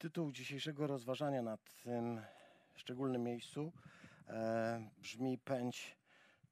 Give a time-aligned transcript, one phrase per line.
[0.00, 2.20] Tytuł dzisiejszego rozważania na tym
[2.74, 3.72] szczególnym miejscu
[4.28, 5.96] e, brzmi Pędź,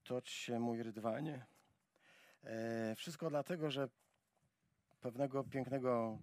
[0.04, 1.46] tocz się mój rydwanie.
[2.44, 3.88] E, wszystko dlatego, że
[5.00, 6.18] pewnego pięknego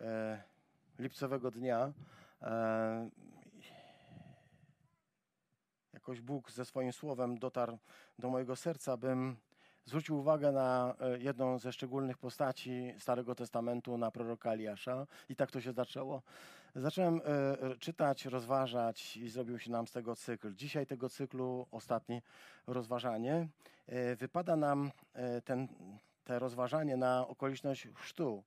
[0.00, 0.42] e,
[0.98, 1.92] lipcowego dnia
[2.42, 3.10] e,
[5.92, 7.78] jakoś Bóg ze swoim słowem dotarł
[8.18, 9.36] do mojego serca, bym
[9.84, 15.06] zwrócił uwagę na e, jedną ze szczególnych postaci Starego Testamentu, na proroka Eliasza.
[15.28, 16.22] I tak to się zaczęło.
[16.74, 17.26] Zacząłem e,
[17.62, 20.54] e, czytać, rozważać i zrobił się nam z tego cykl.
[20.54, 22.22] Dzisiaj tego cyklu ostatnie
[22.66, 23.48] rozważanie.
[24.16, 24.90] Wypada nam
[25.44, 25.68] ten,
[26.24, 28.44] te rozważanie na okoliczność chrztu.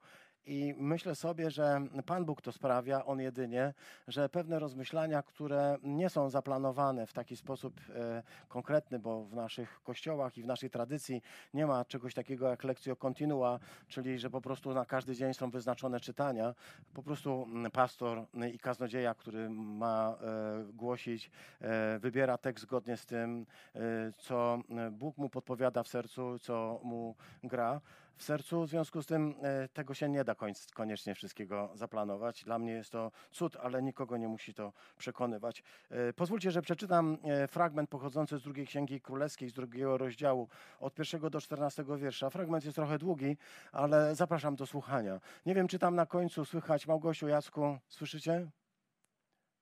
[0.47, 3.73] I myślę sobie, że Pan Bóg to sprawia, On jedynie,
[4.07, 9.83] że pewne rozmyślania, które nie są zaplanowane w taki sposób e, konkretny, bo w naszych
[9.83, 11.21] kościołach i w naszej tradycji
[11.53, 15.49] nie ma czegoś takiego jak lekcjo continua, czyli że po prostu na każdy dzień są
[15.49, 16.53] wyznaczone czytania.
[16.93, 21.31] Po prostu pastor i kaznodzieja, który ma e, głosić,
[21.61, 23.79] e, wybiera tekst zgodnie z tym, e,
[24.17, 24.59] co
[24.91, 27.81] Bóg mu podpowiada w sercu, co mu gra
[28.17, 28.65] w sercu.
[28.65, 30.35] W związku z tym e, tego się nie da
[30.73, 32.43] koniecznie wszystkiego zaplanować.
[32.43, 35.63] Dla mnie jest to cud, ale nikogo nie musi to przekonywać.
[35.89, 40.49] E, pozwólcie, że przeczytam e, fragment pochodzący z drugiej Księgi Królewskiej, z drugiego rozdziału,
[40.79, 42.29] od pierwszego do czternastego wiersza.
[42.29, 43.37] Fragment jest trochę długi,
[43.71, 45.19] ale zapraszam do słuchania.
[45.45, 48.47] Nie wiem, czy tam na końcu słychać Małgosiu, Jacku, słyszycie?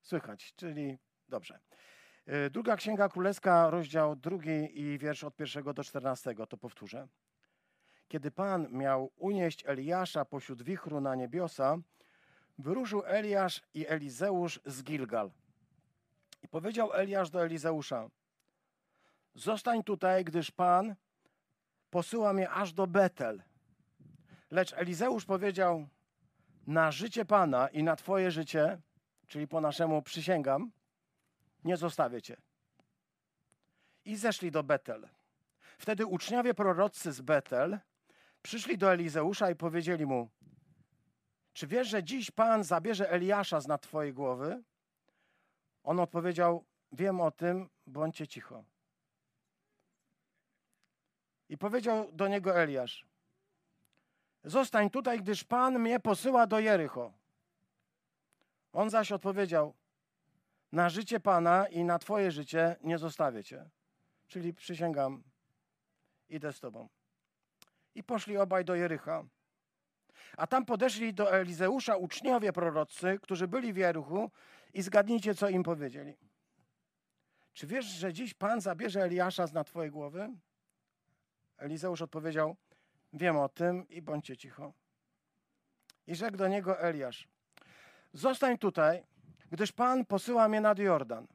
[0.01, 0.97] Słychać, czyli
[1.29, 1.59] dobrze.
[2.51, 7.07] Druga Księga Królewska, rozdział drugi i wiersz od pierwszego do czternastego, to powtórzę.
[8.14, 11.78] Kiedy Pan miał unieść Eliasza pośród wichru na niebiosa,
[12.58, 15.31] wyruszył Eliasz i Elizeusz z Gilgal.
[16.44, 18.09] I powiedział Eliasz do Elizeusza:
[19.36, 20.95] Zostań tutaj, gdyż Pan
[21.89, 23.44] posyła mnie aż do Betel.
[24.52, 25.88] Lecz Elizeusz powiedział:
[26.67, 28.81] Na życie Pana i na Twoje życie,
[29.28, 30.72] czyli po naszemu przysięgam,
[31.64, 32.38] nie zostawię Cię.
[34.06, 35.09] I zeszli do Betel.
[35.78, 37.79] Wtedy uczniowie prorocy z Betel
[38.43, 40.29] przyszli do Elizeusza i powiedzieli mu:
[41.53, 44.63] Czy wiesz, że dziś Pan zabierze Eliasza z nad twojej głowy?
[45.83, 48.63] On odpowiedział: Wiem o tym, bądźcie cicho.
[51.49, 53.07] I powiedział do niego Eliasz:
[54.43, 57.13] Zostań tutaj, gdyż Pan mnie posyła do Jericho.
[58.73, 59.73] On zaś odpowiedział:
[60.71, 63.69] Na życie Pana i na Twoje życie nie zostawię Cię.
[64.27, 65.23] Czyli przysięgam,
[66.29, 66.89] idę z Tobą
[67.95, 69.23] i poszli obaj do Jericha.
[70.37, 74.31] A tam podeszli do Elizeusza uczniowie prorocy, którzy byli w Jerichu
[74.73, 76.17] i zgadnijcie, co im powiedzieli.
[77.53, 80.29] Czy wiesz, że dziś Pan zabierze Eliasza z na twojej głowy?
[81.57, 82.55] Elizeusz odpowiedział,
[83.13, 84.73] wiem o tym i bądźcie cicho.
[86.07, 87.27] I rzekł do niego Eliasz,
[88.13, 89.03] zostań tutaj,
[89.51, 91.27] gdyż Pan posyła mnie nad Jordan.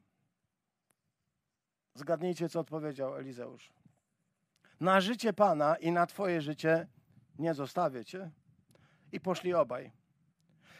[1.94, 3.72] Zgadnijcie, co odpowiedział Elizeusz.
[4.80, 6.86] Na życie Pana i na Twoje życie
[7.38, 8.30] nie zostawię Cię.
[9.12, 9.92] I poszli obaj.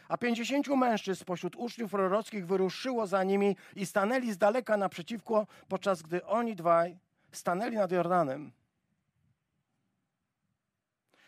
[0.09, 6.03] A pięćdziesięciu mężczyzn spośród uczniów prorockich wyruszyło za nimi i stanęli z daleka naprzeciwko, podczas
[6.03, 6.99] gdy oni dwaj
[7.33, 8.53] stanęli nad Jordanem.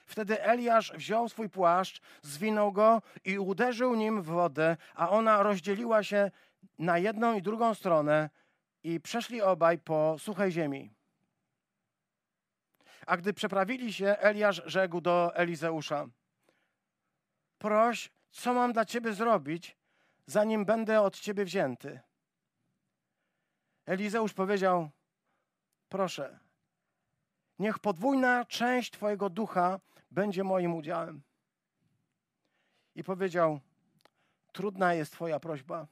[0.06, 6.02] Wtedy Eliasz wziął swój płaszcz, zwinął go i uderzył nim w wodę, a ona rozdzieliła
[6.02, 6.30] się
[6.78, 8.30] na jedną i drugą stronę
[8.82, 10.99] i przeszli obaj po suchej ziemi.
[13.10, 16.06] A gdy przeprawili się, Eliasz rzekł do Elizeusza:
[17.58, 19.76] Proś, co mam dla ciebie zrobić,
[20.26, 22.00] zanim będę od ciebie wzięty?
[23.86, 24.90] Elizeusz powiedział:
[25.88, 26.38] Proszę,
[27.58, 31.22] niech podwójna część Twojego ducha będzie moim udziałem.
[32.94, 33.60] I powiedział:
[34.52, 35.86] Trudna jest Twoja prośba.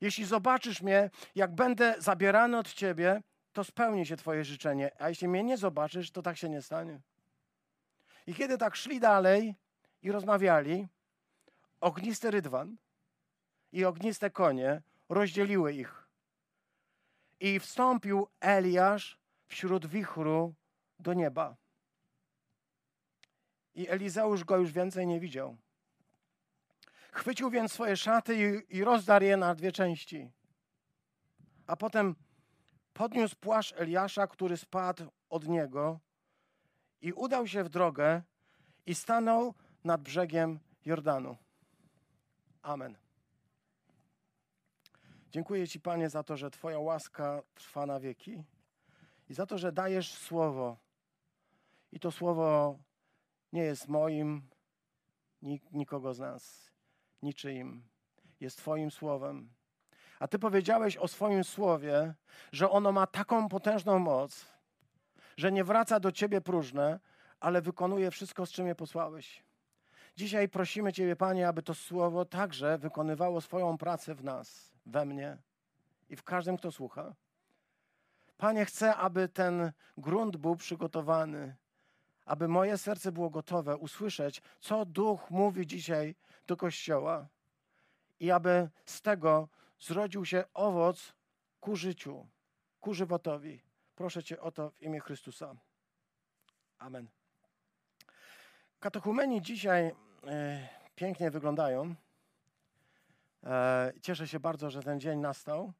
[0.00, 4.90] Jeśli zobaczysz mnie, jak będę zabierany od Ciebie, to spełni się Twoje życzenie.
[4.98, 7.00] A jeśli mnie nie zobaczysz, to tak się nie stanie.
[8.26, 9.54] I kiedy tak szli dalej
[10.02, 10.88] i rozmawiali,
[11.80, 12.76] ognisty rydwan
[13.72, 16.08] i ogniste konie rozdzieliły ich.
[17.40, 20.54] I wstąpił Eliasz wśród wichru
[20.98, 21.56] do nieba.
[23.74, 25.56] I Elizeusz go już więcej nie widział.
[27.12, 30.30] Chwycił więc swoje szaty i, i rozdarł je na dwie części.
[31.66, 32.14] A potem
[32.94, 36.00] podniósł płaszcz Eliasza, który spadł od niego
[37.00, 38.22] i udał się w drogę
[38.86, 39.54] i stanął
[39.84, 41.36] nad brzegiem Jordanu.
[42.62, 42.96] Amen.
[45.30, 48.44] Dziękuję Ci, Panie, za to, że Twoja łaska trwa na wieki
[49.28, 50.76] i za to, że dajesz słowo.
[51.92, 52.78] I to słowo
[53.52, 54.48] nie jest moim,
[55.42, 56.70] nik nikogo z nas.
[57.22, 57.82] niczyim.
[58.40, 59.54] Jest Twoim słowem.
[60.22, 62.14] A Ty powiedziałeś o swoim słowie,
[62.52, 64.46] że ono ma taką potężną moc,
[65.36, 67.00] że nie wraca do Ciebie próżne,
[67.40, 69.42] ale wykonuje wszystko, z czym je posłałeś.
[70.16, 75.36] Dzisiaj prosimy Ciebie, Panie, aby to słowo także wykonywało swoją pracę w nas, we mnie
[76.10, 77.14] i w każdym, kto słucha.
[78.38, 81.56] Panie, chcę, aby ten grunt był przygotowany,
[82.26, 86.14] aby moje serce było gotowe usłyszeć, co Duch mówi dzisiaj
[86.46, 87.26] do Kościoła
[88.20, 89.48] i aby z tego
[89.82, 91.12] zrodził się owoc
[91.60, 92.26] ku życiu,
[92.80, 93.62] ku żywotowi.
[93.94, 95.54] Proszę Cię o to w imię Chrystusa.
[96.78, 97.08] Amen.
[98.80, 99.92] Katechumeni dzisiaj
[100.26, 101.94] e, pięknie wyglądają.
[103.44, 105.72] E, cieszę się bardzo, że ten dzień nastał.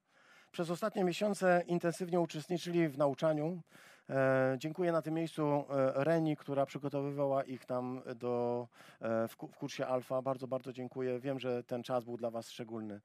[0.53, 3.63] Przez ostatnie miesiące intensywnie uczestniczyli w nauczaniu.
[4.11, 5.65] E, dziękuję na tym miejscu e,
[6.05, 8.69] Reni, która przygotowywała ich tam do,
[9.01, 10.23] e, w, w kursie Alfa.
[10.23, 11.21] Bardzo, bardzo dziękuję.
[11.21, 13.01] Wiem, że ten czas był dla Was szczególny.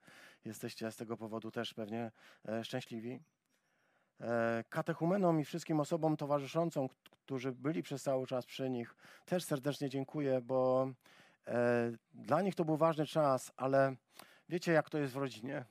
[0.46, 2.12] Jesteście z tego powodu też pewnie
[2.64, 3.20] szczęśliwi.
[4.70, 6.88] Katechumenom i wszystkim osobom towarzyszącym,
[7.24, 8.96] którzy byli przez cały czas przy nich,
[9.26, 10.90] też serdecznie dziękuję, bo
[12.14, 13.96] dla nich to był ważny czas, ale
[14.50, 15.66] wiecie, jak to jest w rodzinie.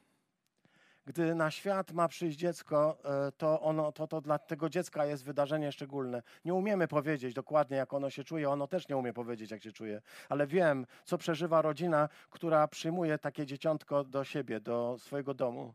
[1.06, 5.24] Gdy na świat ma przyjść dziecko, e, to, ono, to, to dla tego dziecka jest
[5.24, 6.22] wydarzenie szczególne.
[6.44, 9.72] Nie umiemy powiedzieć dokładnie, jak ono się czuje, ono też nie umie powiedzieć, jak się
[9.72, 15.74] czuje, ale wiem, co przeżywa rodzina, która przyjmuje takie dzieciątko do siebie, do swojego domu.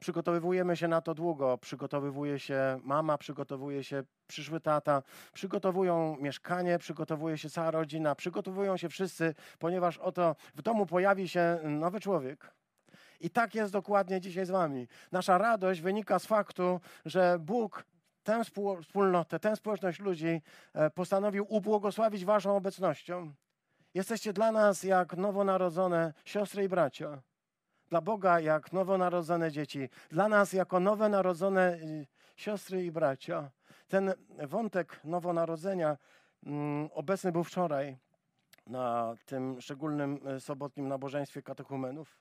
[0.00, 1.58] Przygotowujemy się na to długo.
[1.58, 5.02] Przygotowuje się mama, przygotowuje się przyszły tata,
[5.32, 11.58] przygotowują mieszkanie, przygotowuje się cała rodzina, przygotowują się wszyscy, ponieważ oto w domu pojawi się
[11.64, 12.61] nowy człowiek.
[13.22, 14.88] I tak jest dokładnie dzisiaj z wami.
[15.12, 17.84] Nasza radość wynika z faktu, że Bóg
[18.22, 18.42] tę
[18.82, 20.42] wspólnotę, tę społeczność ludzi
[20.74, 23.32] e, postanowił ubłogosławić waszą obecnością.
[23.94, 27.22] Jesteście dla nas jak nowonarodzone siostry i bracia
[27.92, 33.50] dla Boga jak nowonarodzone dzieci, dla nas jako nowe narodzone y, siostry i bracia.
[33.88, 34.14] Ten
[34.48, 35.96] wątek nowonarodzenia
[36.46, 37.96] mm, obecny był wczoraj
[38.66, 42.18] na tym szczególnym y, sobotnim nabożeństwie katechumenów.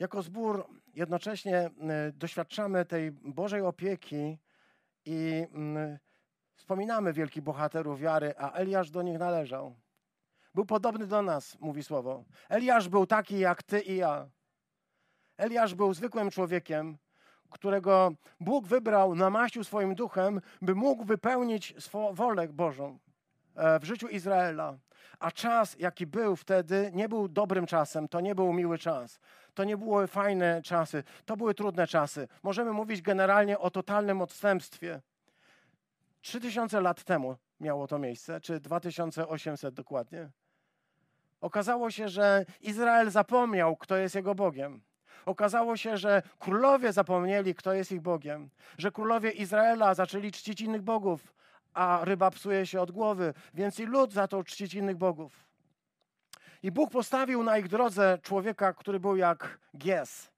[0.00, 1.70] Jako zbór jednocześnie
[2.08, 4.38] y, doświadczamy tej Bożej opieki
[5.04, 5.98] i mm,
[6.56, 9.76] wspominamy wielkich bohaterów wiary, a Eliasz do nich należał.
[10.54, 12.24] Był podobny do nas, mówi słowo.
[12.48, 14.30] Eliasz był taki jak ty i ja.
[15.36, 16.98] Eliasz był zwykłym człowiekiem,
[17.50, 23.09] którego Bóg wybrał, namaścił swoim duchem, by mógł wypełnić swoją wolę Bożą e,
[23.80, 24.78] w życiu Izraela.
[25.18, 29.20] A czas, jaki był wtedy, nie był dobrym czasem, to nie był miły czas.
[29.54, 32.28] To nie były fajne czasy, to były trudne czasy.
[32.42, 35.00] Możemy mówić generalnie o totalnym odstępstwie.
[36.20, 40.30] Trzy tysiące lat temu miało to miejsce, czy 2800 dokładnie.
[41.40, 44.80] Okazało się, że Izrael zapomniał, kto jest jego Bogiem.
[45.26, 48.50] Okazało się, że królowie zapomnieli, kto jest ich Bogiem.
[48.78, 51.34] Że królowie Izraela zaczęli czcić innych bogów,
[51.74, 55.44] a ryba psuje się od głowy, więc i lud zaczął czcić innych bogów.
[56.62, 60.30] I Bóg postawił na ich drodze człowieka, który był jak Gies,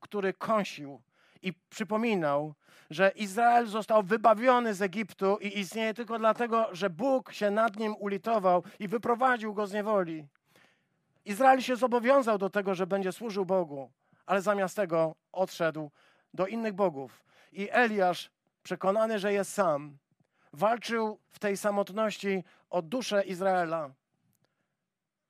[0.00, 1.00] który kąsił
[1.42, 2.54] i przypominał,
[2.90, 7.94] że Izrael został wybawiony z Egiptu i istnieje tylko dlatego, że Bóg się nad nim
[7.98, 10.26] ulitował i wyprowadził go z niewoli.
[11.24, 13.90] Izrael się zobowiązał do tego, że będzie służył Bogu,
[14.26, 15.90] ale zamiast tego odszedł
[16.34, 17.24] do innych bogów.
[17.52, 18.30] I Eliasz,
[18.62, 19.98] przekonany, że jest sam,
[20.52, 23.90] walczył w tej samotności o duszę Izraela.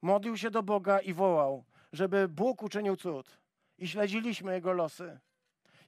[0.02, 3.38] Modlił się do Boga i wołał, żeby Bóg uczynił cud.
[3.78, 5.20] I śledziliśmy jego losy.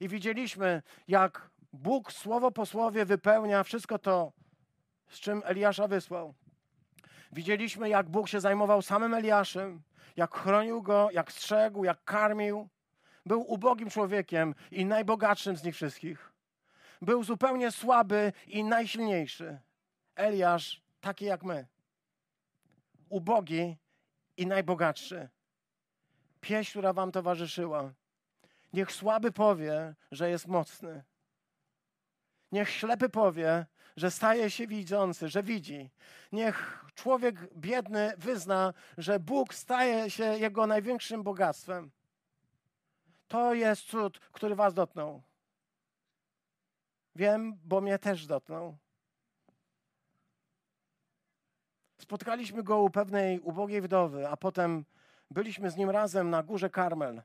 [0.00, 4.32] I widzieliśmy, jak Bóg słowo po słowie wypełnia wszystko to,
[5.08, 6.34] z czym Eliasza wysłał.
[7.32, 9.82] Widzieliśmy, jak Bóg się zajmował samym Eliaszem,
[10.16, 12.68] jak chronił go, jak strzegł, jak karmił.
[13.26, 16.31] Był ubogim człowiekiem i najbogatszym z nich wszystkich.
[17.02, 19.58] Był zupełnie słaby i najsilniejszy.
[20.14, 21.66] Eliasz taki jak my.
[23.08, 23.76] Ubogi
[24.36, 25.28] i najbogatszy.
[26.40, 27.92] Pieśń, która wam towarzyszyła.
[28.72, 31.04] Niech słaby powie, że jest mocny.
[32.52, 33.66] Niech ślepy powie,
[33.96, 35.90] że staje się widzący, że widzi.
[36.32, 41.90] Niech człowiek biedny wyzna, że Bóg staje się jego największym bogactwem.
[43.28, 45.22] To jest cud, który was dotknął.
[47.16, 48.76] Wiem, bo mnie też dotknął.
[51.98, 54.84] Spotkaliśmy go u pewnej ubogiej wdowy, a potem
[55.30, 57.22] byliśmy z nim razem na górze Karmel,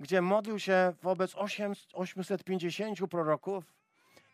[0.00, 1.34] gdzie modlił się wobec
[1.92, 3.74] 850 proroków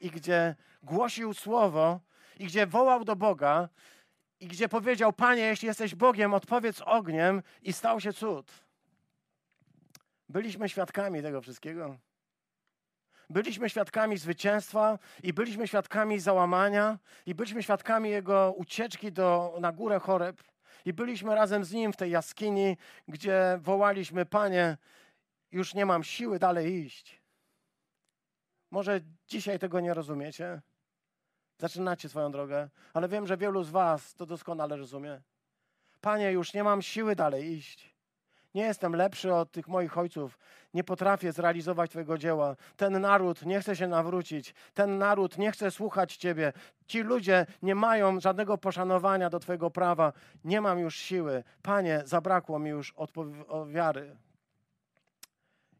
[0.00, 2.00] i gdzie głosił słowo
[2.38, 3.68] i gdzie wołał do Boga
[4.40, 8.64] i gdzie powiedział: Panie, jeśli jesteś Bogiem, odpowiedz ogniem, i stał się cud.
[10.28, 11.98] Byliśmy świadkami tego wszystkiego.
[13.30, 19.98] Byliśmy świadkami zwycięstwa i byliśmy świadkami załamania i byliśmy świadkami jego ucieczki do, na górę
[19.98, 20.42] choreb.
[20.84, 22.76] I byliśmy razem z nim w tej jaskini,
[23.08, 24.76] gdzie wołaliśmy: Panie,
[25.52, 27.22] już nie mam siły dalej iść.
[28.70, 30.62] Może dzisiaj tego nie rozumiecie.
[31.58, 35.22] Zaczynacie swoją drogę, ale wiem, że wielu z Was to doskonale rozumie.
[36.00, 37.93] Panie, już nie mam siły dalej iść.
[38.54, 40.38] Nie jestem lepszy od tych moich ojców.
[40.74, 42.56] Nie potrafię zrealizować Twojego dzieła.
[42.76, 44.54] Ten naród nie chce się nawrócić.
[44.74, 46.52] Ten naród nie chce słuchać Ciebie.
[46.86, 50.12] Ci ludzie nie mają żadnego poszanowania do Twojego prawa.
[50.44, 51.44] Nie mam już siły.
[51.62, 52.94] Panie, zabrakło mi już
[53.66, 54.16] wiary.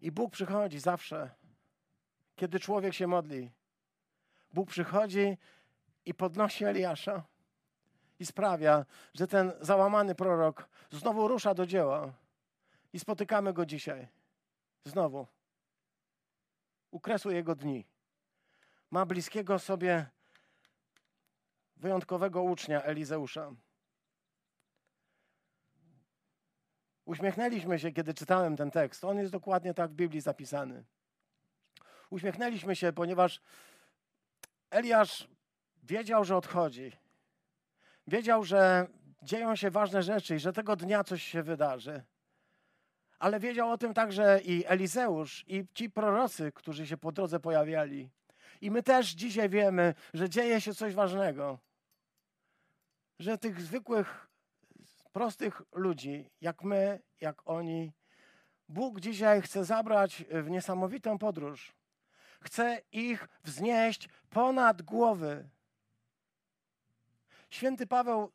[0.01, 1.31] I Bóg przychodzi zawsze,
[2.37, 3.51] kiedy człowiek się modli.
[4.53, 5.39] Bóg przychodzi
[6.07, 7.23] i podnosi Eliasza
[8.19, 12.24] i sprawia, że ten załamany prorok znowu rusza do dzieła.
[12.95, 14.09] I spotykamy go dzisiaj.
[14.85, 15.27] Znowu.
[16.91, 17.87] U kresu jego dni.
[18.91, 20.07] Ma bliskiego sobie
[21.77, 23.53] wyjątkowego ucznia Elizeusza.
[27.05, 29.05] Uśmiechnęliśmy się, kiedy czytałem ten tekst.
[29.05, 30.85] On jest dokładnie tak w Biblii zapisany.
[32.11, 33.41] Uśmiechnęliśmy się, ponieważ
[34.71, 35.29] Eliasz
[35.83, 36.93] wiedział, że odchodzi.
[38.07, 38.87] Wiedział, że
[39.23, 42.05] dzieją się ważne rzeczy i że tego dnia coś się wydarzy.
[43.25, 48.11] Ale wiedział o tym także i Elizeusz, i ci prorocy, którzy się po drodze pojawiali.
[48.61, 51.59] I my też dzisiaj wiemy, że dzieje się coś ważnego.
[53.19, 54.29] Że tych zwykłych,
[55.13, 57.93] prostych ludzi, jak my, jak oni,
[58.69, 61.73] Bóg dzisiaj chce zabrać w niesamowitą podróż.
[62.43, 65.49] Chce ich wznieść ponad głowy.
[67.51, 68.33] Święty Paweł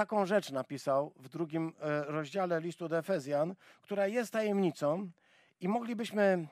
[0.00, 5.10] taką rzecz napisał w drugim e, rozdziale listu do Efezjan, która jest tajemnicą
[5.60, 6.48] i moglibyśmy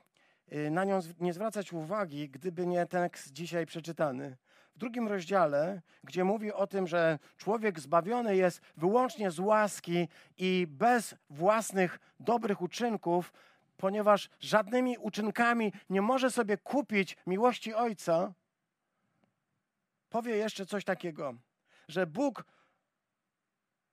[0.49, 4.37] e, na nią nie zwracać uwagi, gdyby nie tekst dzisiaj przeczytany.
[4.75, 10.67] W drugim rozdziale, gdzie mówi o tym, że człowiek zbawiony jest wyłącznie z łaski i
[10.71, 13.33] bez własnych dobrych uczynków,
[13.77, 18.33] ponieważ żadnymi uczynkami nie może sobie kupić miłości Ojca,
[20.11, 21.35] powie jeszcze coś takiego
[21.89, 22.45] że Bóg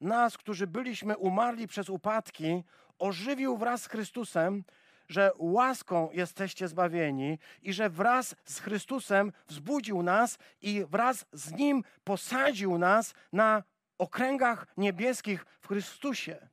[0.02, 2.64] nas, którzy byliśmy umarli przez upadki,
[3.00, 4.64] ożywił wraz z Chrystusem,
[5.08, 11.84] że łaską jesteście zbawieni i że wraz z Chrystusem wzbudził nas i wraz z Nim
[12.04, 13.64] posadził nas na
[13.98, 16.48] okręgach niebieskich w Chrystusie.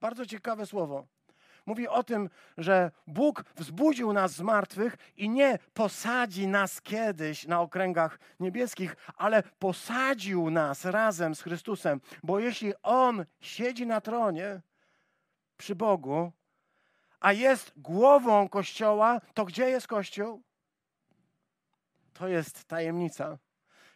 [0.00, 1.06] Bardzo ciekawe słowo.
[1.66, 7.60] Mówi o tym, że Bóg wzbudził nas z martwych i nie posadzi nas kiedyś na
[7.60, 12.00] okręgach niebieskich, ale posadził nas razem z Chrystusem.
[12.22, 14.60] Bo jeśli On siedzi na tronie
[15.56, 16.32] przy Bogu,
[17.20, 20.42] a jest głową Kościoła, to gdzie jest Kościół?
[22.12, 23.38] To jest tajemnica.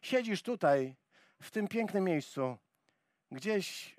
[0.02, 0.96] Siedzisz tutaj,
[1.42, 2.56] w tym pięknym miejscu,
[3.30, 3.96] gdzieś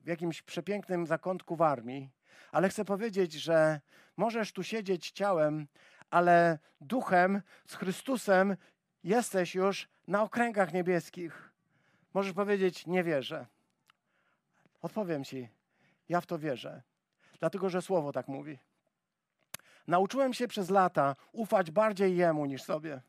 [0.00, 2.10] w jakimś przepięknym zakątku w armii,
[2.52, 3.80] ale chcę powiedzieć, że
[4.16, 5.66] możesz tu siedzieć ciałem,
[6.10, 8.56] ale duchem z Chrystusem
[9.04, 11.52] jesteś już na okręgach niebieskich.
[12.14, 13.46] Możesz powiedzieć, nie wierzę.
[14.82, 15.48] Odpowiem ci,
[16.08, 16.82] ja w to wierzę,
[17.40, 18.58] dlatego że słowo tak mówi.
[19.86, 23.00] Nauczyłem się przez lata ufać bardziej Jemu niż sobie.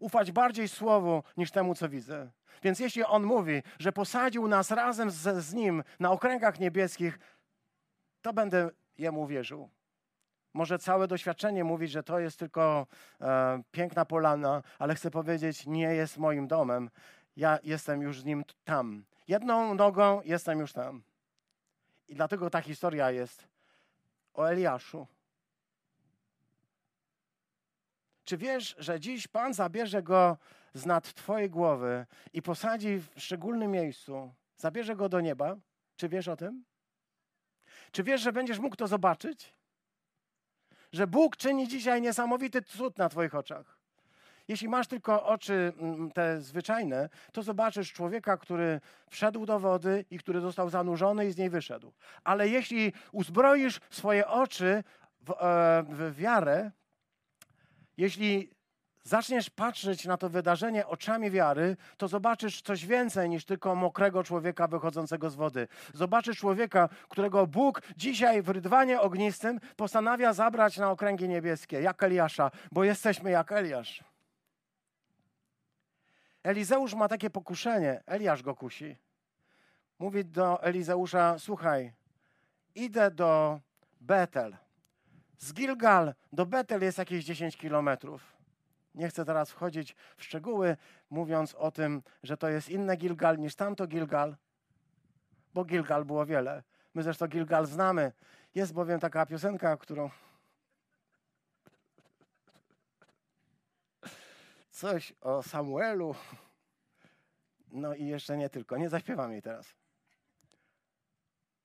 [0.00, 2.30] Ufać bardziej Słowu niż temu, co widzę.
[2.62, 7.18] Więc jeśli On mówi, że posadził nas razem z, z Nim na okręgach niebieskich,
[8.22, 9.70] to będę jemu wierzył.
[10.54, 12.86] Może całe doświadczenie mówi, że to jest tylko
[13.20, 16.90] e, piękna polana, ale chcę powiedzieć, nie jest moim domem.
[17.36, 19.04] Ja jestem już z nim tam.
[19.28, 21.02] Jedną nogą jestem już tam.
[22.08, 23.48] I dlatego ta historia jest
[24.34, 25.06] o Eliaszu.
[28.24, 30.36] Czy wiesz, że dziś Pan zabierze go
[30.74, 34.34] z nad Twojej głowy i posadzi w szczególnym miejscu?
[34.56, 35.56] Zabierze go do nieba?
[35.96, 36.64] Czy wiesz o tym?
[37.92, 39.54] Czy wiesz, że będziesz mógł to zobaczyć?
[40.92, 43.78] Że Bóg czyni dzisiaj niesamowity cud na Twoich oczach.
[44.48, 48.80] Jeśli masz tylko oczy mm, te zwyczajne, to zobaczysz człowieka, który
[49.10, 51.92] wszedł do wody i który został zanurzony i z niej wyszedł.
[52.24, 54.84] Ale jeśli uzbroisz swoje oczy
[55.20, 56.70] w, e, w wiarę,
[57.96, 58.50] jeśli
[59.08, 64.68] zaczniesz patrzeć na to wydarzenie oczami wiary, to zobaczysz coś więcej niż tylko mokrego człowieka
[64.68, 65.68] wychodzącego z wody.
[65.94, 72.50] Zobaczysz człowieka, którego Bóg dzisiaj w rydwanie ognistym postanawia zabrać na okręgi niebieskie, jak Eliasza,
[72.72, 74.04] bo jesteśmy jak Eliasz.
[76.42, 78.96] Elizeusz ma takie pokuszenie, Eliasz go kusi.
[79.98, 81.92] mówi do Elizeusza: Słuchaj,
[82.74, 83.60] idę do
[84.00, 84.56] Betel.
[85.38, 88.37] Z Gilgal do Betel jest jakieś 10 kilometrów.
[88.98, 90.76] Nie chcę teraz wchodzić w szczegóły,
[91.10, 94.36] mówiąc o tym, że to jest inne Gilgal niż tamto Gilgal,
[95.54, 96.62] bo Gilgal było wiele.
[96.94, 98.12] My zresztą Gilgal znamy.
[98.54, 100.10] Jest bowiem taka piosenka, którą.
[104.70, 106.14] Coś o Samuelu.
[107.72, 108.76] No i jeszcze nie tylko.
[108.76, 109.74] Nie zaśpiewam jej teraz.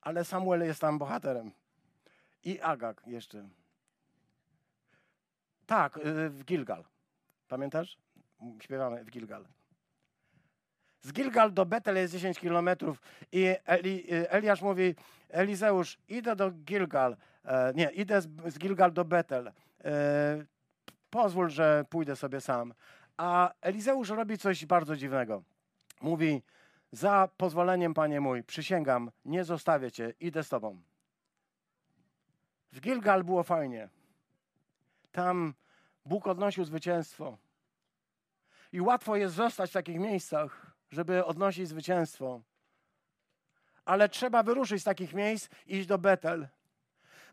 [0.01, 1.51] Ale Samuel jest tam bohaterem.
[2.43, 3.49] I Agag jeszcze.
[5.65, 6.92] Tak, y, w Gilgal.
[7.47, 7.97] Pamiętasz?
[8.59, 9.45] Śpiewamy w Gilgal.
[11.01, 14.95] Z Gilgal do Betel jest 10 kilometrów i Eli, y, Eliasz mówi,
[15.29, 17.17] Elizeusz, idę do Gilgal.
[17.45, 19.51] E, nie, idę z, z Gilgal do Betel.
[19.83, 20.45] E,
[21.09, 22.73] pozwól, że pójdę sobie sam.
[23.17, 25.43] A Elizeusz robi coś bardzo dziwnego.
[26.01, 26.41] Mówi,
[26.91, 30.81] za pozwoleniem, panie mój, przysięgam, nie zostawię cię, idę z tobą.
[32.71, 33.89] W Gilgal było fajnie.
[35.11, 35.53] Tam
[36.05, 37.37] Bóg odnosił zwycięstwo.
[38.71, 42.41] I łatwo jest zostać w takich miejscach, żeby odnosić zwycięstwo.
[43.85, 46.47] Ale trzeba wyruszyć z takich miejsc i iść do Betel.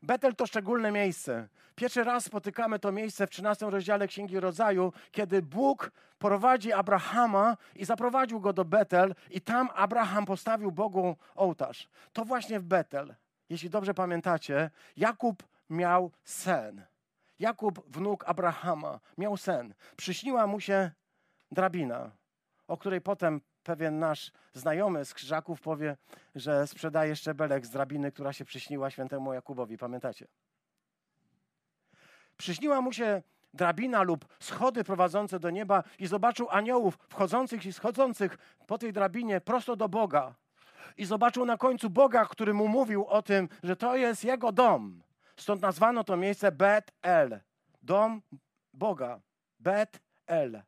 [0.02, 1.48] Betel to szczególne miejsce.
[1.74, 7.84] Pierwszy raz spotykamy to miejsce w 13 rozdziale Księgi Rodzaju, kiedy Bóg prowadzi Abrahama i
[7.84, 11.88] zaprowadził go do Betel i tam Abraham postawił Bogu ołtarz.
[12.12, 13.14] To właśnie w Betel.
[13.48, 16.89] Jeśli dobrze pamiętacie, Jakub miał sen.
[17.40, 19.74] Jakub, wnuk Abrahama, miał sen.
[19.96, 20.90] Przyśniła mu się
[21.52, 22.10] drabina,
[22.68, 25.96] o której potem pewien nasz znajomy z Krzyżaków powie,
[26.34, 29.78] że sprzedaje szczebelek z drabiny, która się przyśniła świętemu Jakubowi.
[29.78, 30.26] Pamiętacie?
[32.36, 33.22] Przyśniła mu się
[33.54, 39.40] drabina lub schody prowadzące do nieba i zobaczył aniołów wchodzących i schodzących po tej drabinie
[39.40, 40.34] prosto do Boga.
[40.96, 45.02] I zobaczył na końcu Boga, który mu mówił o tym, że to jest jego dom.
[45.40, 47.40] Stąd nazwano to miejsce Bet El.
[47.82, 48.22] Dom
[48.74, 49.20] Boga.
[49.58, 50.62] Bet El.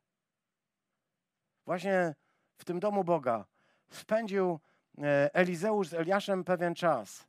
[1.65, 2.15] Właśnie
[2.57, 3.45] w tym domu Boga
[3.89, 4.59] spędził
[4.97, 7.27] e, Elizeusz z Eliaszem pewien czas,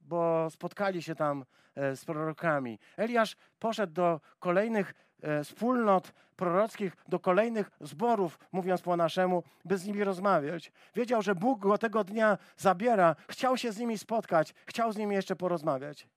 [0.00, 2.78] bo spotkali się tam e, z prorokami.
[2.96, 9.86] Eliasz poszedł do kolejnych e, wspólnot prorockich, do kolejnych zborów, mówiąc po naszemu, by z
[9.86, 10.72] nimi rozmawiać.
[10.94, 15.14] Wiedział, że Bóg go tego dnia zabiera, chciał się z nimi spotkać, chciał z nimi
[15.14, 16.08] jeszcze porozmawiać.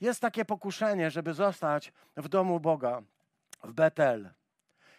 [0.00, 3.02] Jest takie pokuszenie, żeby zostać w domu Boga,
[3.64, 4.30] w Betel.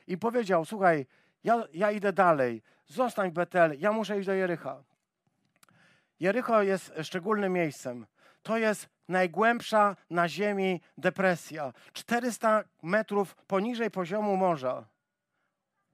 [0.07, 1.05] I powiedział: Słuchaj,
[1.43, 4.83] ja, ja idę dalej, zostań w Betel, ja muszę iść do Jericha.
[6.19, 8.05] Jericho jest szczególnym miejscem.
[8.43, 11.73] To jest najgłębsza na ziemi depresja.
[11.93, 14.85] 400 metrów poniżej poziomu morza.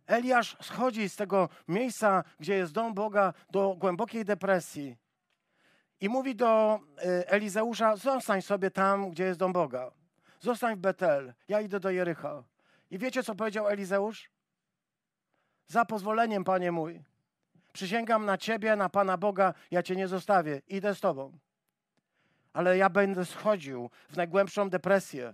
[0.07, 4.97] Eliasz schodzi z tego miejsca, gdzie jest dom Boga, do głębokiej depresji.
[6.03, 9.91] I mówi do y, Elizeusza: Zostań sobie tam, gdzie jest dom Boga.
[10.39, 11.33] Zostań w Betel.
[11.47, 12.43] Ja idę do Jericha.
[12.91, 14.29] I wiecie, co powiedział Elizeusz?
[15.67, 17.01] Za pozwoleniem, panie mój.
[17.73, 20.61] Przysięgam na ciebie, na Pana Boga, ja cię nie zostawię.
[20.67, 21.37] Idę z tobą.
[22.53, 25.33] Ale ja będę schodził w najgłębszą depresję.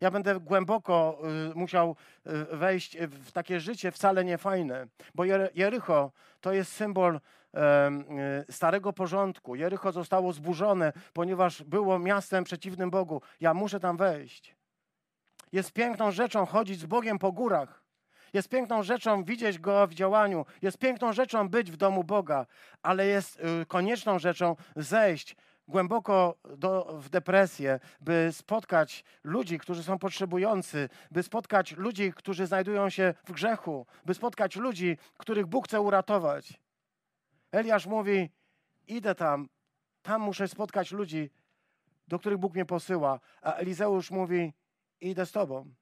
[0.00, 1.18] Ja będę głęboko
[1.50, 7.20] y, musiał y, wejść w takie życie wcale niefajne, bo Jericho to jest symbol
[8.50, 9.54] starego porządku.
[9.54, 13.22] Jericho zostało zburzone, ponieważ było miastem przeciwnym Bogu.
[13.40, 14.56] Ja muszę tam wejść.
[15.52, 17.82] Jest piękną rzeczą chodzić z Bogiem po górach.
[18.32, 20.46] Jest piękną rzeczą widzieć Go w działaniu.
[20.62, 22.46] Jest piękną rzeczą być w domu Boga,
[22.82, 25.36] ale jest y, konieczną rzeczą zejść
[25.68, 32.90] głęboko do, w depresję, by spotkać ludzi, którzy są potrzebujący, by spotkać ludzi, którzy znajdują
[32.90, 36.60] się w grzechu, by spotkać ludzi, których Bóg chce uratować.
[37.52, 38.30] Eliasz mówi:
[38.86, 39.48] Idę tam,
[40.02, 41.30] tam muszę spotkać ludzi,
[42.08, 43.20] do których Bóg mnie posyła.
[43.42, 44.52] A Elizeusz mówi:
[45.00, 45.74] Idę z tobą.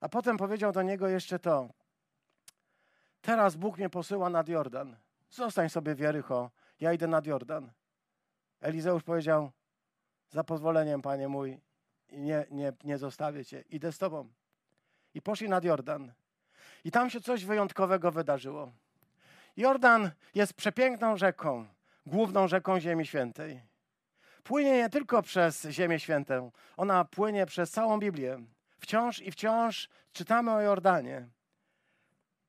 [0.00, 1.68] A potem powiedział do niego jeszcze to.
[3.20, 4.96] Teraz Bóg mnie posyła nad Jordan.
[5.30, 7.72] Zostań sobie w Jericho, ja idę nad Jordan.
[8.60, 9.50] Elizeusz powiedział,
[10.30, 11.60] za pozwoleniem, panie mój,
[12.12, 14.28] nie, nie, nie zostawię cię, idę z tobą.
[15.14, 16.12] I poszli nad Jordan.
[16.84, 18.72] I tam się coś wyjątkowego wydarzyło.
[19.56, 21.66] Jordan jest przepiękną rzeką,
[22.06, 23.62] główną rzeką Ziemi Świętej.
[24.42, 28.38] Płynie nie tylko przez Ziemię Świętą, ona płynie przez całą Biblię.
[28.78, 31.28] Wciąż i wciąż czytamy o Jordanie.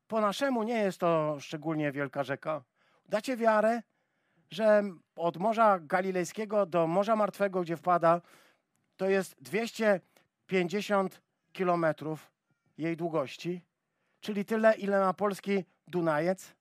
[0.08, 2.64] Po naszemu nie jest to szczególnie wielka rzeka.
[3.10, 3.82] Dacie wiarę,
[4.52, 4.84] że
[5.16, 8.22] od Morza Galilejskiego do Morza Martwego, gdzie wpada,
[8.98, 12.32] to jest 250 kilometrów
[12.78, 13.62] jej długości,
[14.20, 16.56] czyli tyle, ile ma polski Dunajec.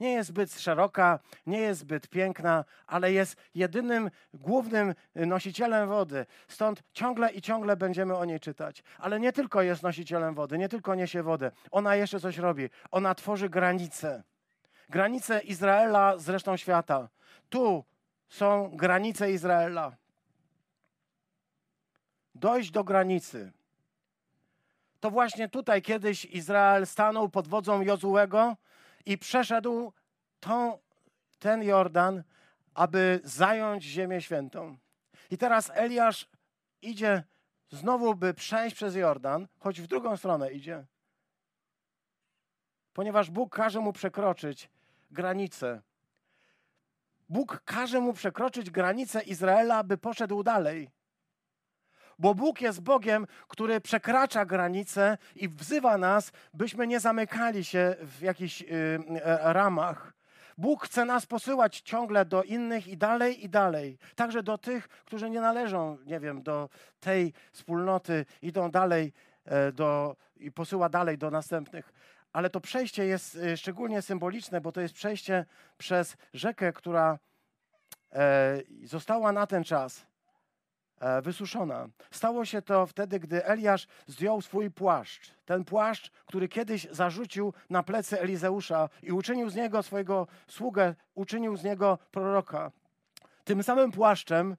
[0.00, 6.26] Nie jest zbyt szeroka, nie jest zbyt piękna, ale jest jedynym głównym nosicielem wody.
[6.48, 8.82] Stąd ciągle i ciągle będziemy o niej czytać.
[8.98, 11.50] Ale nie tylko jest nosicielem wody, nie tylko niesie wodę.
[11.70, 12.68] Ona jeszcze coś robi.
[12.90, 14.22] Ona tworzy granice.
[14.88, 17.08] Granice Izraela z resztą świata.
[17.48, 17.84] Tu
[18.28, 19.96] są granice Izraela.
[22.34, 23.52] Dojść do granicy.
[25.00, 28.56] To właśnie tutaj kiedyś Izrael stanął pod wodzą Jozułego
[29.08, 29.92] i przeszedł
[30.40, 30.78] tą,
[31.38, 32.22] ten Jordan,
[32.74, 34.76] aby zająć Ziemię Świętą.
[35.30, 36.28] I teraz Eliasz
[36.82, 37.24] idzie
[37.70, 40.86] znowu, by przejść przez Jordan, choć w drugą stronę idzie.
[42.92, 44.70] Ponieważ Bóg każe mu przekroczyć
[45.10, 45.82] granicę.
[47.28, 50.90] Bóg każe mu przekroczyć granicę Izraela, by poszedł dalej
[52.18, 58.20] bo Bóg jest Bogiem, który przekracza granice i wzywa nas, byśmy nie zamykali się w
[58.20, 58.66] jakichś y,
[59.24, 60.12] e, ramach.
[60.58, 63.98] Bóg chce nas posyłać ciągle do innych i dalej, i dalej.
[64.14, 66.68] Także do tych, którzy nie należą, nie wiem, do
[67.00, 69.12] tej wspólnoty, idą dalej
[69.44, 71.92] e, do, i posyła dalej do następnych.
[72.32, 75.44] Ale to przejście jest y, szczególnie symboliczne, bo to jest przejście
[75.78, 77.18] przez rzekę, która
[78.12, 80.07] e, została na ten czas
[81.22, 81.88] wysuszona.
[82.10, 85.34] Stało się to wtedy, gdy Eliasz zdjął swój płaszcz.
[85.44, 91.56] Ten płaszcz, który kiedyś zarzucił na plecy Elizeusza i uczynił z niego swojego sługę, uczynił
[91.56, 92.70] z niego proroka.
[93.44, 94.56] Tym samym płaszczem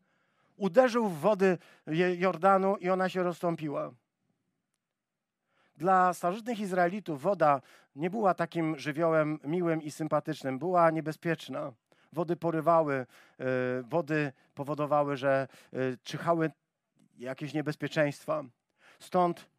[0.58, 1.58] uderzył w wody
[2.18, 3.92] Jordanu i ona się rozstąpiła.
[5.78, 7.62] Dla starożytnych Izraelitów woda
[7.96, 11.72] nie była takim żywiołem miłym i sympatycznym, była niebezpieczna
[12.14, 13.46] wody porywały, e,
[13.84, 16.52] wody powodowały, że e, czyhały
[17.18, 18.44] jakieś niebezpieczeństwa.
[19.00, 19.50] Stąd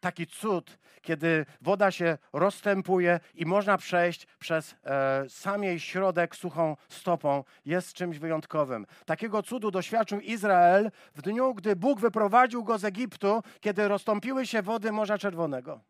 [0.00, 6.76] taki cud, kiedy woda się rozstępuje i można przejść przez e, sam jej środek suchą
[6.88, 8.86] stopą, jest czymś wyjątkowym.
[9.06, 14.62] Takiego cudu doświadczył Izrael w dniu, gdy Bóg wyprowadził go z Egiptu, kiedy rozstąpiły się
[14.62, 15.80] wody Morza Czerwonego.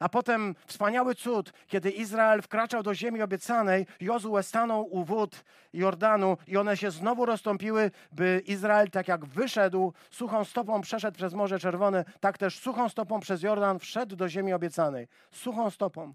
[0.00, 6.36] A potem wspaniały cud, kiedy Izrael wkraczał do ziemi obiecanej, Jozue stanął u wód Jordanu
[6.46, 11.58] i one się znowu rozstąpiły, by Izrael tak jak wyszedł, suchą stopą przeszedł przez Morze
[11.58, 15.08] Czerwone, tak też suchą stopą przez Jordan wszedł do ziemi obiecanej.
[15.32, 16.14] Suchą stopą.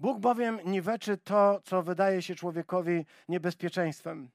[0.00, 4.30] Bóg bowiem niweczy to, co wydaje się człowiekowi niebezpieczeństwem.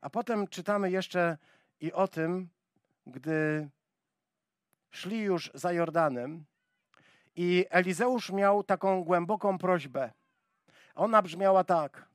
[0.00, 1.38] A potem czytamy jeszcze
[1.80, 2.48] i o tym,
[3.06, 3.68] gdy
[4.92, 6.44] szli już za Jordanem
[7.36, 10.12] i Elizeusz miał taką głęboką prośbę.
[10.94, 12.08] Ona brzmiała tak.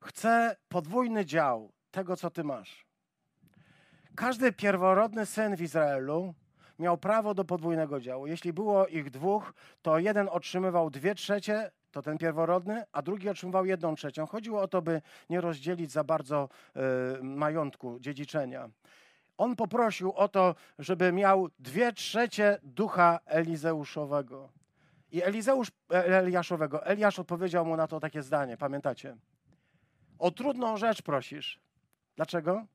[0.00, 2.86] Chcę podwójny dział tego, co ty masz.
[4.16, 6.34] Każdy pierworodny syn w Izraelu
[6.78, 8.26] miał prawo do podwójnego działu.
[8.26, 13.66] Jeśli było ich dwóch, to jeden otrzymywał dwie trzecie, to ten pierworodny, a drugi otrzymywał
[13.66, 14.26] jedną trzecią.
[14.26, 16.48] Chodziło o to, by nie rozdzielić za bardzo
[17.18, 18.70] y, majątku, dziedziczenia
[19.40, 24.48] on poprosił o to, żeby miał dwie trzecie ducha Elizeuszowego.
[25.12, 26.86] I Elizeusz e, Eliaszowego.
[26.86, 29.16] Eliasz odpowiedział mu na to takie zdanie, pamiętacie?
[30.18, 31.60] O trudną rzecz prosisz.
[32.16, 32.66] Dlaczego?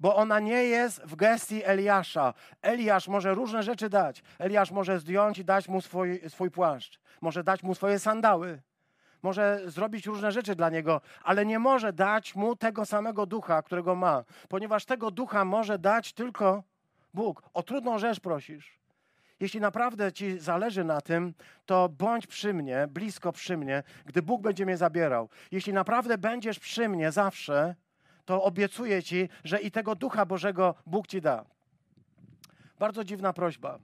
[0.00, 2.34] Bo ona nie jest w gestii Eliasza.
[2.62, 4.22] Eliasz może różne rzeczy dać.
[4.38, 7.00] Eliasz może zdjąć i dać mu swój, swój płaszcz.
[7.20, 8.62] Może dać mu swoje sandały
[9.26, 13.94] może zrobić różne rzeczy dla niego, ale nie może dać mu tego samego ducha, którego
[13.94, 16.62] ma, ponieważ tego ducha może dać tylko
[17.14, 17.42] Bóg.
[17.54, 18.78] O trudną rzecz prosisz.
[19.40, 21.34] Jeśli naprawdę ci zależy na tym,
[21.66, 25.28] to bądź przy mnie, blisko przy mnie, gdy Bóg będzie mnie zabierał.
[25.50, 27.74] Jeśli naprawdę będziesz przy mnie zawsze,
[28.24, 31.44] to obiecuję ci, że i tego ducha Bożego Bóg ci da.
[32.78, 33.78] Bardzo dziwna prośba.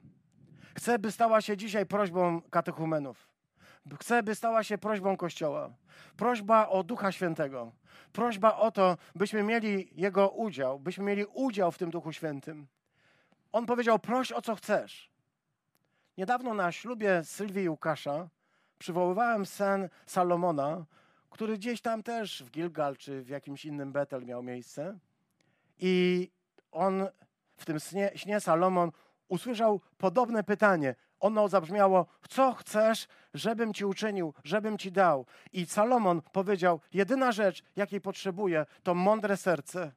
[0.74, 3.31] Chcę, by stała się dzisiaj prośbą katechumenów.
[4.00, 5.70] Chcę, by stała się prośbą Kościoła.
[6.16, 7.72] Prośba o Ducha Świętego.
[8.12, 12.66] Prośba o to, byśmy mieli Jego udział, byśmy mieli udział w tym Duchu Świętym.
[13.52, 15.10] On powiedział: proś o co chcesz.
[16.18, 18.28] Niedawno na ślubie Sylwii i Łukasza
[18.78, 20.84] przywoływałem sen Salomona,
[21.30, 24.98] który gdzieś tam też w Gilgal czy w jakimś innym Betel miał miejsce.
[25.78, 26.30] I
[26.72, 27.06] on
[27.56, 28.92] w tym śnie, śnie Salomon
[29.28, 30.94] usłyszał podobne pytanie.
[31.20, 35.26] Ono zabrzmiało: Co chcesz, żebym ci uczynił, żebym ci dał?
[35.52, 39.92] I Salomon powiedział: Jedyna rzecz, jakiej potrzebuję, to mądre serce.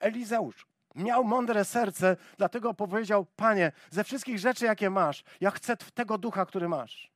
[0.00, 6.18] Elizeusz miał mądre serce, dlatego powiedział: Panie, ze wszystkich rzeczy, jakie masz, ja chcę tego
[6.18, 7.10] ducha, który masz.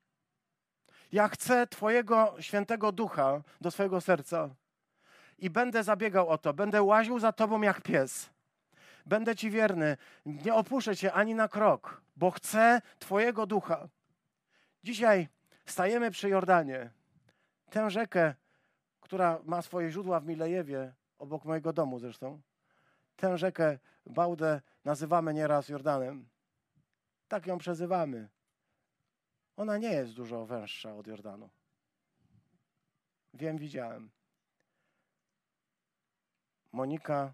[1.12, 4.48] Ja chcę Twojego świętego ducha do swojego serca.
[5.38, 8.30] I będę zabiegał o to, będę łaził za Tobą jak pies
[9.06, 13.88] będę Ci wierny, nie opuszczę Cię ani na krok, bo chcę Twojego ducha.
[14.84, 15.28] Dzisiaj
[15.66, 16.90] stajemy przy Jordanie.
[17.70, 18.34] Tę rzekę,
[19.00, 22.40] która ma swoje źródła w Milejewie, obok mojego domu zresztą.
[23.16, 26.28] Tę rzekę Bałdę nazywamy nieraz Jordanem.
[27.28, 28.28] Tak ją przezywamy.
[29.56, 31.50] Ona nie jest dużo węższa od Jordanu.
[33.34, 34.10] Wiem, widziałem.
[36.72, 37.32] Monika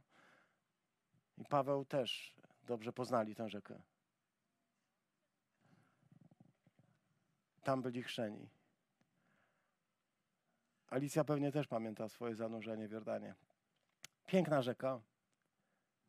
[1.37, 3.82] i Paweł też dobrze poznali tę rzekę.
[7.66, 8.48] Tam byli chrzeni.
[10.90, 13.35] Alicja pewnie też pamięta swoje zanurzenie w Jordanie.
[14.26, 15.00] Piękna rzeka.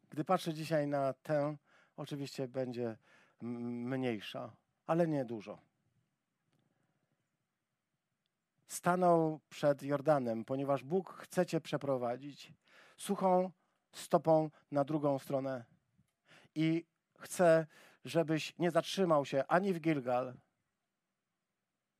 [0.09, 1.57] Gdy patrzę dzisiaj na tę,
[1.95, 2.97] oczywiście będzie
[3.41, 4.55] mniejsza,
[4.87, 5.59] ale nie dużo.
[8.67, 12.53] Stanął przed Jordanem, ponieważ Bóg chce cię przeprowadzić
[12.97, 13.51] suchą
[13.91, 15.65] stopą na drugą stronę.
[16.55, 16.85] I
[17.19, 17.67] chce,
[18.05, 20.33] żebyś nie zatrzymał się ani w Gilgal,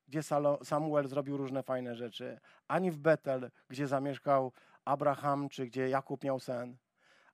[0.08, 0.22] gdzie
[0.64, 4.52] Samuel zrobił różne fajne rzeczy, ani w Betel, gdzie zamieszkał
[4.86, 6.78] Abraham, czy gdzie Jakub miał sen,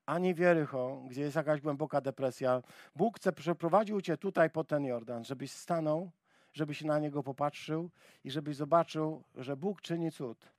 [0.05, 2.62] ani w Jericho, gdzie jest jakaś głęboka depresja.
[2.95, 6.12] Bóg chce przeprowadził cię tutaj po ten Jordan, żebyś stanął,
[6.53, 7.89] żebyś na niego popatrzył
[8.23, 10.49] i żebyś zobaczył, że Bóg czyni cud.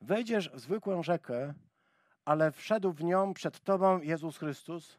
[0.00, 1.54] Wejdziesz w zwykłą rzekę,
[2.24, 4.98] ale wszedł w nią przed Tobą Jezus Chrystus.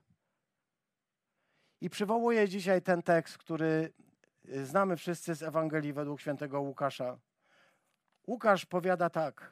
[1.81, 3.93] I przywołuję dzisiaj ten tekst, który
[4.63, 7.17] znamy wszyscy z Ewangelii według świętego Łukasza.
[8.27, 9.51] Łukasz powiada tak: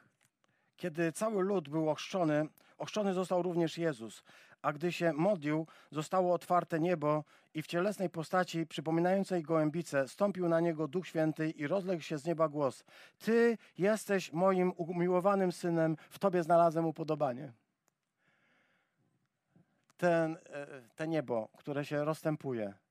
[0.76, 4.24] Kiedy cały lud był ochrzczony, ochrzczony został również Jezus,
[4.62, 10.60] a gdy się modlił, zostało otwarte niebo i w cielesnej postaci przypominającej gołębicę stąpił na
[10.60, 12.84] niego Duch Święty i rozległ się z nieba głos:
[13.18, 17.52] Ty jesteś moim umiłowanym synem, w Tobie znalazłem upodobanie.
[19.96, 22.87] Ten, e, te niebo, które się rozstępuje, e,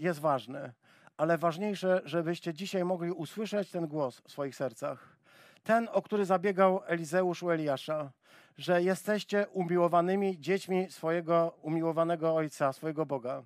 [0.00, 0.72] jest ważne.
[1.16, 5.16] Ale ważniejsze, żebyście dzisiaj mogli usłyszeć ten głos w swoich sercach.
[5.62, 8.10] Ten, o który zabiegał Elizeusz u Eliasza,
[8.58, 13.42] że jesteście umiłowanymi dziećmi swojego umiłowanego Ojca, swojego Boga.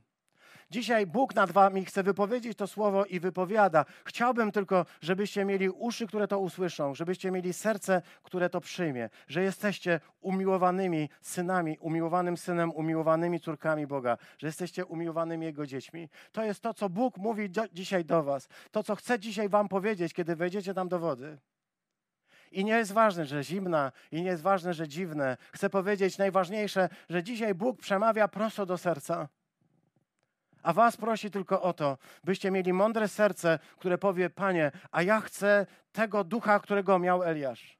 [0.73, 3.85] Dzisiaj Bóg nad wami chce wypowiedzieć to słowo i wypowiada.
[4.05, 9.43] Chciałbym tylko, żebyście mieli uszy, które to usłyszą, żebyście mieli serce, które to przyjmie, że
[9.43, 16.09] jesteście umiłowanymi synami, umiłowanym synem, umiłowanymi córkami Boga, że jesteście umiłowanymi Jego dziećmi.
[16.33, 18.49] To jest to, co Bóg mówi do, dzisiaj do was.
[18.71, 21.39] To, co chce dzisiaj wam powiedzieć, kiedy wejdziecie tam do wody.
[22.53, 25.37] I nie jest ważne, że zimna, i nie jest ważne, że dziwne.
[25.53, 29.29] Chcę powiedzieć najważniejsze, że dzisiaj Bóg przemawia prosto do serca.
[30.63, 35.21] A was prosi tylko o to, byście mieli mądre serce, które powie: Panie, a ja
[35.21, 37.79] chcę tego ducha, którego miał Eliasz.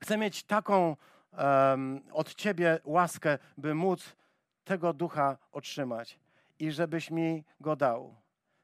[0.00, 0.96] Chcę mieć taką
[1.32, 4.16] um, od Ciebie łaskę, by móc
[4.64, 6.18] tego ducha otrzymać
[6.58, 8.14] i żebyś mi go dał.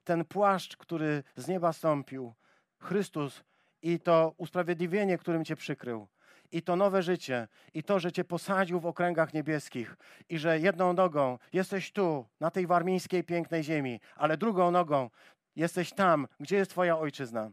[0.05, 2.35] Ten płaszcz, który z nieba stąpił,
[2.79, 3.45] Chrystus
[3.83, 6.09] i to usprawiedliwienie, którym Cię przykrył
[6.53, 9.97] i to nowe życie, i to, że Cię posadził w okręgach niebieskich,
[10.29, 15.11] i że jedną nogą jesteś tu, na tej warmińskiej pięknej ziemi, ale drugą nogą
[15.57, 17.51] jesteś tam, gdzie jest Twoja ojczyzna.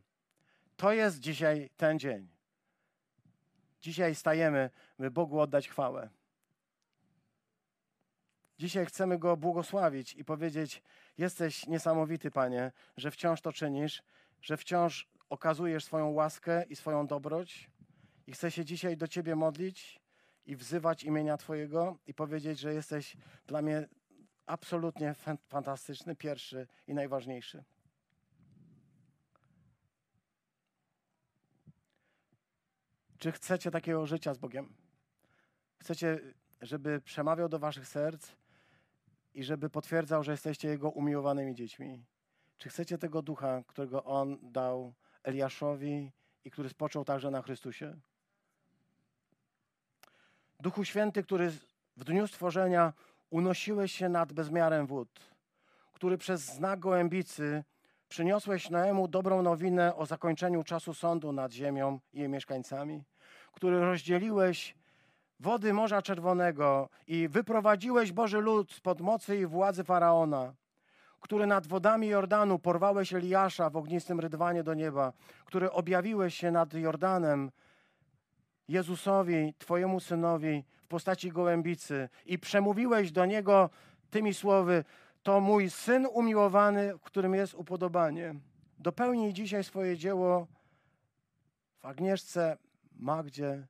[0.78, 2.28] To jest dzisiaj ten dzień.
[3.82, 6.10] Dzisiaj stajemy, by Bogu oddać chwałę.
[8.60, 10.84] Dzisiaj chcemy Go błogosławić i powiedzieć:
[11.18, 14.04] Jesteś niesamowity, Panie, że wciąż to czynisz,
[14.42, 17.70] że wciąż okazujesz swoją łaskę i swoją dobroć.
[18.28, 20.00] I chcę się dzisiaj do Ciebie modlić
[20.46, 23.88] i wzywać imienia Twojego i powiedzieć, że jesteś dla mnie
[24.46, 25.16] absolutnie
[25.48, 27.63] fantastyczny, pierwszy i najważniejszy.
[33.18, 34.76] Czy chcecie takiego życia z Bogiem?
[35.80, 36.20] Chcecie,
[36.62, 38.32] żeby przemawiał do Waszych serc
[39.34, 42.06] i żeby potwierdzał, że jesteście Jego umiłowanymi dziećmi?
[42.58, 46.12] Czy chcecie tego ducha, którego On dał Eliaszowi
[46.46, 48.00] i który spoczął także na Chrystusie?
[50.60, 51.50] Duchu Święty, który
[51.98, 52.93] w dniu stworzenia
[53.30, 55.20] unosiłeś się nad bezmiarem wód,
[55.93, 57.63] który przez znak gołębicy
[58.10, 63.04] przyniosłeś Noemu dobrą nowinę o zakończeniu czasu sądu nad ziemią i jej mieszkańcami,
[63.52, 64.76] który rozdzieliłeś
[65.39, 70.54] wody Morza Czerwonego i wyprowadziłeś Boży lud spod mocy i władzy Faraona,
[71.22, 75.13] który nad wodami Jordanu porwałeś Eliasza w ognistym rydwanie do nieba,
[75.46, 77.52] który objawiłeś się nad Jordanem
[78.67, 83.69] Jezusowi, Twojemu synowi w postaci gołębicy i przemówiłeś do niego
[84.10, 84.84] tymi słowy:
[85.23, 88.36] To mój syn umiłowany, w którym jest upodobanie.
[88.80, 90.47] Dopełnij dzisiaj swoje dzieło
[91.80, 92.58] w Agnieszce,
[92.99, 93.67] Magdzie,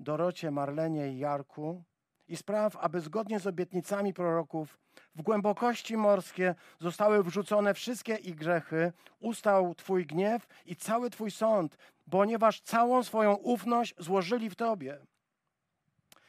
[0.00, 1.82] Dorocie, Marlenie i Jarku
[2.28, 4.78] i spraw, aby zgodnie z obietnicami proroków
[5.14, 11.76] w głębokości morskie zostały wrzucone wszystkie ich grzechy, ustał Twój gniew i cały Twój sąd,
[12.10, 14.98] ponieważ całą swoją ufność złożyli w Tobie.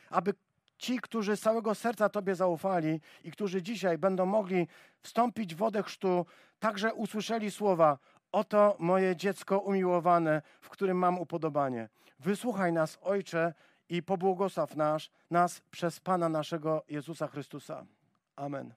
[0.09, 0.33] Aby
[0.77, 4.67] ci, którzy z całego serca Tobie zaufali i którzy dzisiaj będą mogli
[5.01, 6.25] wstąpić w wodę chrztu,
[6.59, 7.97] także usłyszeli słowa:
[8.31, 11.89] Oto moje dziecko umiłowane, w którym mam upodobanie.
[12.19, 13.53] Wysłuchaj nas, Ojcze,
[13.89, 17.85] i pobłogosław nasz, nas przez Pana naszego Jezusa Chrystusa.
[18.37, 18.73] Amen.